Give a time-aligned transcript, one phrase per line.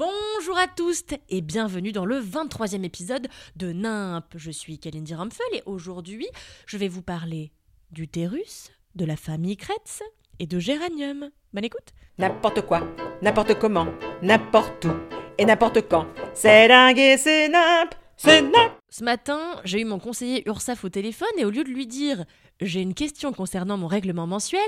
[0.00, 4.24] Bonjour à tous et bienvenue dans le 23e épisode de NIMP.
[4.34, 6.26] Je suis Kalindi Ramphel et aujourd'hui,
[6.64, 7.52] je vais vous parler
[7.90, 10.02] d'utérus, de la famille Kretz
[10.38, 11.28] et de géranium.
[11.52, 12.80] Bonne écoute N'importe quoi,
[13.20, 13.88] n'importe comment,
[14.22, 14.92] n'importe où
[15.36, 16.06] et n'importe quand.
[16.32, 18.72] C'est dingue et c'est nimp, c'est nimp.
[18.88, 22.24] Ce matin, j'ai eu mon conseiller Ursaf au téléphone et au lieu de lui dire
[22.60, 24.60] j'ai une question concernant mon règlement mensuel,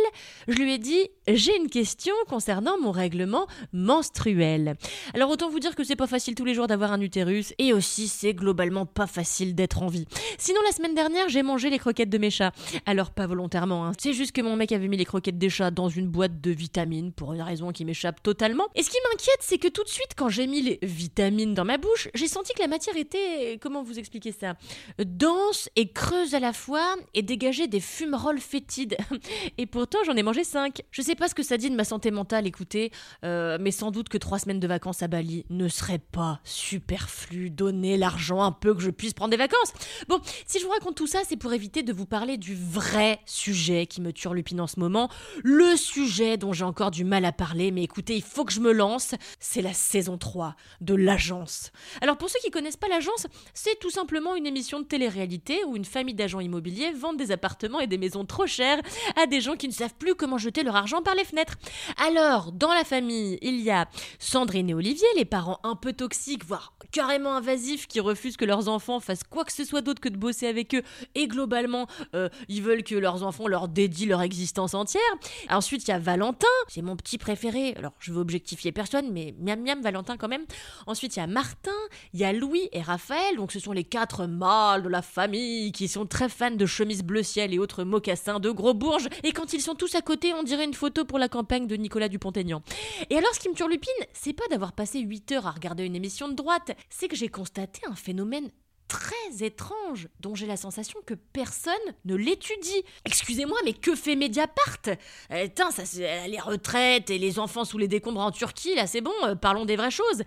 [0.49, 4.77] je lui ai dit j'ai une question concernant mon règlement menstruel.
[5.15, 7.73] Alors autant vous dire que c'est pas facile tous les jours d'avoir un utérus et
[7.73, 10.07] aussi c'est globalement pas facile d'être en vie.
[10.39, 12.53] Sinon la semaine dernière j'ai mangé les croquettes de mes chats.
[12.87, 13.93] Alors pas volontairement, hein.
[13.99, 16.51] c'est juste que mon mec avait mis les croquettes des chats dans une boîte de
[16.51, 18.65] vitamines pour une raison qui m'échappe totalement.
[18.75, 21.65] Et ce qui m'inquiète c'est que tout de suite quand j'ai mis les vitamines dans
[21.65, 24.55] ma bouche, j'ai senti que la matière était comment vous expliquer ça
[24.99, 28.97] dense et creuse à la fois et dégageait des fumerolles fétides.
[29.59, 30.83] Et pourtant, j'en ai mangé 5.
[30.91, 32.91] Je sais pas ce que ça dit de ma santé mentale, écoutez,
[33.25, 37.51] euh, mais sans doute que 3 semaines de vacances à Bali ne seraient pas superflues.
[37.51, 39.73] Donner l'argent un peu que je puisse prendre des vacances.
[40.09, 43.21] Bon, si je vous raconte tout ça, c'est pour éviter de vous parler du vrai
[43.27, 45.11] sujet qui me turlupine en ce moment.
[45.43, 48.61] Le sujet dont j'ai encore du mal à parler, mais écoutez, il faut que je
[48.61, 49.15] me lance.
[49.41, 51.73] C'est la saison 3 de l'agence.
[52.01, 55.77] Alors pour ceux qui connaissent pas l'agence, c'est tout simplement une émission de télé-réalité où
[55.77, 58.81] une famille d'agents immobiliers vendent des appartements et des maisons trop chères
[59.21, 61.55] à des gens qui ne savent plus comment jeter leur argent par les fenêtres.
[61.97, 66.45] Alors, dans la famille, il y a Sandrine et Olivier, les parents un peu toxiques,
[66.45, 70.09] voire carrément invasifs, qui refusent que leurs enfants fassent quoi que ce soit d'autre que
[70.09, 70.83] de bosser avec eux,
[71.15, 75.03] et globalement, euh, ils veulent que leurs enfants leur dédient leur existence entière.
[75.49, 79.35] Ensuite, il y a Valentin, c'est mon petit préféré, alors je veux objectifier personne, mais
[79.39, 80.45] miam miam Valentin quand même.
[80.87, 81.71] Ensuite, il y a Martin,
[82.13, 85.73] il y a Louis et Raphaël, donc ce sont les quatre mâles de la famille
[85.73, 89.33] qui sont très fans de chemises bleu ciel et autres mocassins de gros bourges, et
[89.33, 92.09] quand ils sont tous à côté, on dirait une photo pour la campagne de Nicolas
[92.09, 92.63] Dupont-Aignan.
[93.09, 95.97] Et alors, ce qui me turlupine, c'est pas d'avoir passé 8 heures à regarder une
[95.97, 98.51] émission de droite, c'est que j'ai constaté un phénomène
[98.89, 101.73] très étrange dont j'ai la sensation que personne
[102.05, 102.83] ne l'étudie.
[103.07, 104.99] Excusez-moi, mais que fait Mediapart?
[105.31, 109.01] Euh, ça c'est les retraites et les enfants sous les décombres en Turquie, là c'est
[109.01, 110.23] bon, euh, parlons des vraies choses.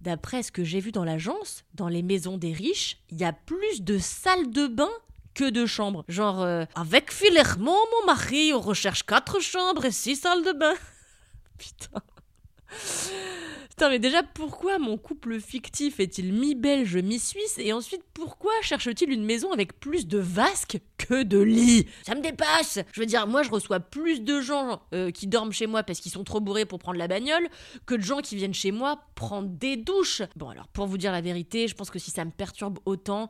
[0.00, 3.32] D'après ce que j'ai vu dans l'agence, dans les maisons des riches, il y a
[3.32, 4.90] plus de salles de bain
[5.38, 6.04] que de chambres.
[6.08, 10.74] Genre, euh, avec Filermont, mon mari, on recherche quatre chambres et six salles de bain.
[11.58, 12.02] Putain.
[13.68, 19.24] Putain, mais déjà, pourquoi mon couple fictif est-il mi-belge, mi-suisse Et ensuite, pourquoi cherche-t-il une
[19.24, 21.86] maison avec plus de vasques que de lits?
[22.02, 25.52] Ça me dépasse Je veux dire, moi, je reçois plus de gens euh, qui dorment
[25.52, 27.48] chez moi parce qu'ils sont trop bourrés pour prendre la bagnole
[27.86, 30.22] que de gens qui viennent chez moi prendre des douches.
[30.34, 33.28] Bon, alors, pour vous dire la vérité, je pense que si ça me perturbe autant,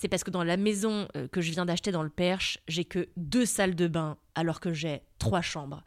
[0.00, 2.86] c'est parce que dans la maison euh, que je viens d'acheter dans le Perche, j'ai
[2.86, 5.82] que deux salles de bain alors que j'ai trois chambres.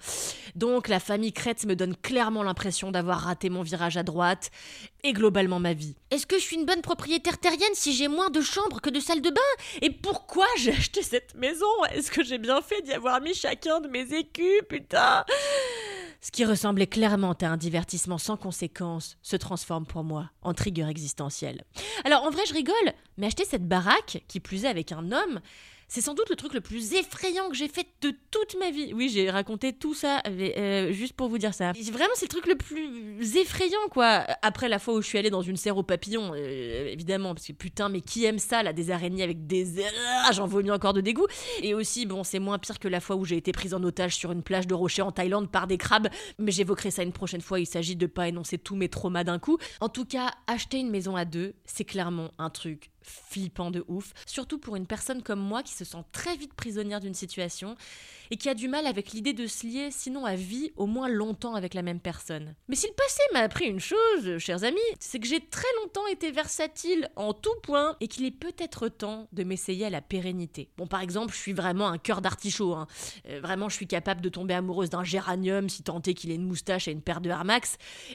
[0.53, 4.51] Donc la famille Kretz me donne clairement l'impression d'avoir raté mon virage à droite
[5.03, 5.96] et globalement ma vie.
[6.12, 9.00] Est-ce que je suis une bonne propriétaire terrienne si j'ai moins de chambres que de
[9.00, 9.41] salles de bain?
[9.81, 11.66] Et pourquoi j'ai acheté cette maison?
[11.91, 15.25] Est-ce que j'ai bien fait d'y avoir mis chacun de mes écus Putain?
[16.23, 20.88] Ce qui ressemblait clairement à un divertissement sans conséquence se transforme pour moi en trigger
[20.89, 21.66] existentiel.
[22.06, 25.41] Alors en vrai je rigole, mais acheter cette baraque, qui plus est avec un homme,
[25.93, 28.95] c'est sans doute le truc le plus effrayant que j'ai fait de toute ma vie.
[28.95, 31.71] Oui, j'ai raconté tout ça euh, juste pour vous dire ça.
[31.71, 34.25] Vraiment, c'est le truc le plus effrayant, quoi.
[34.41, 37.45] Après la fois où je suis allée dans une serre aux papillons, euh, évidemment, parce
[37.45, 39.83] que putain, mais qui aime ça, là, des araignées avec des...
[40.25, 41.27] Ah, j'en vomis encore de dégoût.
[41.61, 44.15] Et aussi, bon, c'est moins pire que la fois où j'ai été prise en otage
[44.15, 46.07] sur une plage de rochers en Thaïlande par des crabes,
[46.39, 49.38] mais j'évoquerai ça une prochaine fois, il s'agit de pas énoncer tous mes traumas d'un
[49.38, 49.59] coup.
[49.79, 54.13] En tout cas, acheter une maison à deux, c'est clairement un truc flippant de ouf,
[54.25, 57.75] surtout pour une personne comme moi qui se sent très vite prisonnière d'une situation
[58.33, 61.07] et qui a du mal avec l'idée de se lier, sinon à vie, au moins
[61.07, 62.56] longtemps avec la même personne.
[62.68, 66.07] Mais si le passé m'a appris une chose, chers amis, c'est que j'ai très longtemps
[66.07, 70.71] été versatile en tout point et qu'il est peut-être temps de m'essayer à la pérennité.
[70.77, 72.74] Bon, par exemple, je suis vraiment un cœur d'artichaut.
[72.74, 72.88] Hein.
[73.30, 76.35] Euh, vraiment, je suis capable de tomber amoureuse d'un géranium si tant est qu'il ait
[76.35, 77.44] une moustache et une paire de Air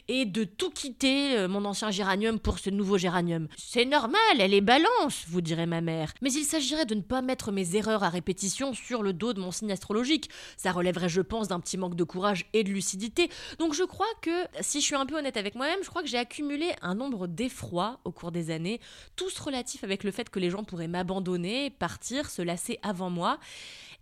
[0.08, 3.46] et de tout quitter euh, mon ancien géranium pour ce nouveau géranium.
[3.56, 6.12] C'est normal, elle est balance, vous dirait ma mère.
[6.22, 9.40] Mais il s'agirait de ne pas mettre mes erreurs à répétition sur le dos de
[9.40, 10.07] mon signe astrologique.
[10.56, 13.28] Ça relèverait, je pense, d'un petit manque de courage et de lucidité.
[13.58, 16.08] Donc je crois que, si je suis un peu honnête avec moi-même, je crois que
[16.08, 18.80] j'ai accumulé un nombre d'effrois au cours des années,
[19.16, 23.38] tous relatifs avec le fait que les gens pourraient m'abandonner, partir, se lasser avant moi.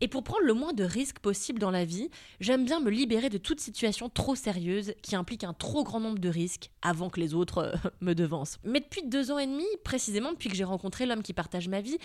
[0.03, 3.31] Et pour prendre le moins de risques possible dans la vie, j'aime bien me libérer
[3.31, 7.19] de toute situation trop sérieuse qui implique un trop grand nombre de risques avant que
[7.19, 8.59] les autres euh, me devancent.
[8.63, 11.81] Mais depuis deux ans et demi, précisément depuis que j'ai rencontré l'homme qui partage ma
[11.81, 11.97] vie,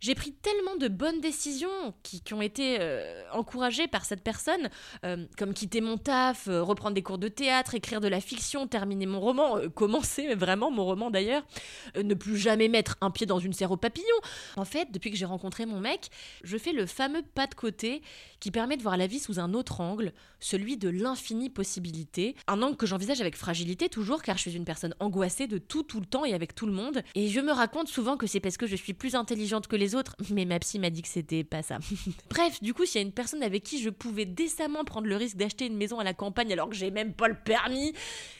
[0.00, 4.68] j'ai pris tellement de bonnes décisions qui, ont été euh, encouragées par cette personne,
[5.04, 9.06] euh, comme quitter mon taf, reprendre des cours de théâtre, écrire de la fiction, terminer
[9.06, 11.46] mon roman, commencer vraiment mon roman d'ailleurs,
[11.96, 14.06] ne plus jamais mettre un pied dans une serre aux papillons.
[14.56, 16.10] En fait, depuis que j'ai rencontré mon mec,
[16.44, 18.02] je fais le fameux pas de côté
[18.40, 22.34] qui permet de voir la vie sous un autre angle, celui de l'infinie possibilité.
[22.46, 25.82] Un angle que j'envisage avec fragilité toujours, car je suis une personne angoissée de tout,
[25.82, 27.02] tout le temps et avec tout le monde.
[27.14, 29.94] Et je me raconte souvent que c'est parce que je suis plus intelligente que les
[29.94, 31.78] autres, mais ma psy m'a dit que c'était pas ça.
[32.30, 35.16] Bref, du coup, s'il y a une personne avec qui je pouvais décemment prendre le
[35.16, 37.92] risque d'acheter une maison à la campagne alors que j'ai même pas le permis,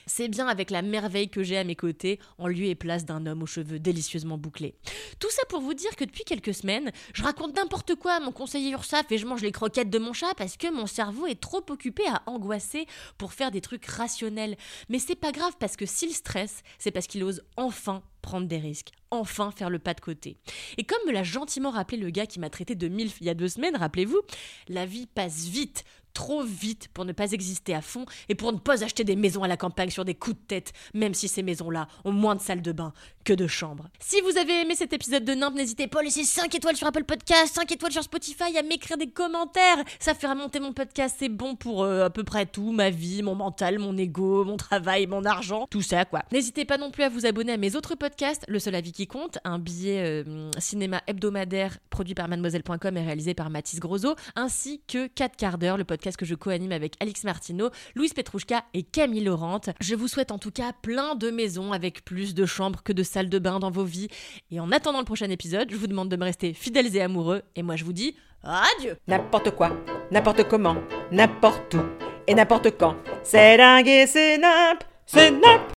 [0.07, 3.25] c'est bien avec la merveille que j'ai à mes côtés, en lieu et place d'un
[3.27, 4.75] homme aux cheveux délicieusement bouclés.
[5.19, 8.31] Tout ça pour vous dire que depuis quelques semaines, je raconte n'importe quoi à mon
[8.31, 8.71] conseiller
[9.09, 12.03] Et je mange les croquettes de mon chat parce que mon cerveau est trop occupé
[12.07, 12.87] à angoisser
[13.17, 14.55] pour faire des trucs rationnels.
[14.89, 18.57] Mais c'est pas grave parce que s'il stresse, c'est parce qu'il ose enfin prendre des
[18.57, 20.35] risques, enfin faire le pas de côté.
[20.77, 23.29] Et comme me l'a gentiment rappelé le gars qui m'a traité de MILF il y
[23.29, 24.19] a deux semaines, rappelez-vous,
[24.67, 25.85] la vie passe vite,
[26.17, 29.43] trop vite pour ne pas exister à fond et pour ne pas acheter des maisons
[29.43, 32.41] à la campagne sur des coups de tête, même si ces maisons-là ont moins de
[32.41, 32.91] salles de bain
[33.23, 33.87] que de chambres.
[33.99, 36.87] Si vous avez aimé cet épisode de Nimp, n'hésitez pas à laisser 5 étoiles sur
[36.87, 39.77] Apple Podcast, 5 étoiles sur Spotify, à m'écrire des commentaires.
[39.99, 43.21] Ça fait remonter mon podcast, c'est bon pour euh, à peu près tout, ma vie,
[43.21, 46.23] mon mental, mon ego, mon travail, mon argent, tout ça quoi.
[46.31, 48.16] N'hésitez pas non plus à vous abonner à mes autres podcasts,
[48.47, 53.35] Le seul avis qui compte, un billet euh, cinéma hebdomadaire produit par mademoiselle.com et réalisé
[53.35, 57.23] par Mathis Grosso, ainsi que 4 quarts d'heure, le podcast que je co-anime avec Alix
[57.25, 59.61] Martineau, Louise Petrouchka et Camille Laurent.
[59.81, 63.03] Je vous souhaite en tout cas plein de maisons avec plus de chambres que de
[63.03, 64.07] salles de bain dans vos vies.
[64.49, 67.43] Et en attendant le prochain épisode, je vous demande de me rester fidèles et amoureux.
[67.55, 69.77] Et moi je vous dis adieu N'importe quoi,
[70.11, 70.77] n'importe comment,
[71.11, 71.83] n'importe où
[72.25, 72.95] et n'importe quand.
[73.23, 75.76] C'est dingue et c'est nimp, c'est nimp